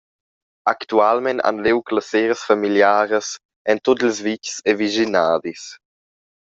Actualmein 0.71 1.41
han 1.49 1.57
liug 1.65 1.85
las 1.95 2.09
seras 2.13 2.41
familiaras 2.49 3.27
en 3.71 3.77
tut 3.83 3.99
ils 4.07 4.19
vitgs 4.25 4.55
e 4.69 4.71
vischinadis. 4.79 5.63